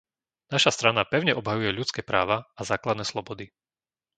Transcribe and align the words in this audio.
Naša 0.53 0.71
strana 0.77 1.03
pevne 1.11 1.33
obhajuje 1.39 1.77
ľudské 1.79 2.01
práva 2.09 2.37
a 2.59 2.65
základné 2.71 3.05
slobody. 3.11 3.45